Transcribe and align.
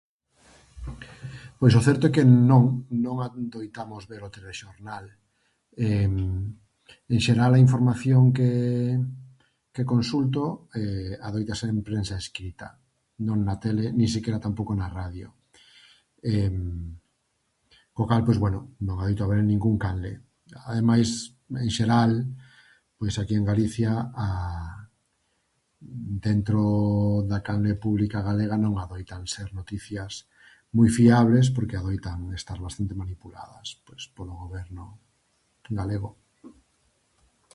Pois 1.59 1.73
o 1.79 1.81
certo 1.87 2.03
é 2.09 2.13
que 2.15 2.23
non, 2.51 2.63
non 3.05 3.15
adoitamos 3.27 4.03
ver 4.11 4.21
o 4.27 4.33
telexornal, 4.37 5.05
en 7.15 7.19
xeral 7.25 7.51
a 7.53 7.63
información 7.65 8.21
que 8.37 8.51
que 9.75 9.89
consulto 9.93 10.43
adoita 11.27 11.59
ser 11.59 11.69
en 11.71 11.79
prensa 11.87 12.15
escrita, 12.23 12.67
non 13.27 13.37
na 13.47 13.55
tele 13.63 13.85
nin 13.99 14.09
sequera 14.15 14.41
tampouco 14.45 14.71
na 14.75 14.87
radio, 14.99 15.27
co 17.95 18.03
cal, 18.09 18.21
pois 18.27 18.39
bueno, 18.43 18.59
non 18.87 18.95
adoito 18.97 19.29
ver 19.31 19.39
en 19.45 19.49
ningún 19.53 19.75
canle. 19.83 20.13
Ademais, 20.71 21.09
en 21.63 21.69
xeral, 21.77 22.11
pois 22.97 23.15
aquí 23.21 23.33
en 23.37 23.45
Galicia 23.51 23.91
a, 24.17 24.27
dentro 26.27 26.61
da 27.31 27.39
canle 27.47 27.73
pública 27.83 28.19
galega 28.27 28.57
non 28.63 28.73
adoitan 28.83 29.21
ser 29.33 29.47
noticias 29.59 30.13
mui 30.75 30.87
fiables 30.97 31.47
porque 31.55 31.75
adoitan 31.77 32.19
estar 32.39 32.55
bastante 32.65 32.93
manipuladas, 33.01 33.67
pois 33.85 34.01
polo 34.15 34.33
goberno 34.43 34.83
galego. 35.77 36.11